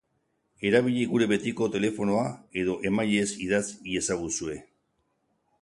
Erabili 0.69 1.03
gure 1.11 1.27
betiko 1.31 1.67
telefonoa 1.75 2.25
edo 2.63 2.79
emailez 2.93 3.29
idatz 3.49 3.65
iezaguzue. 3.95 4.61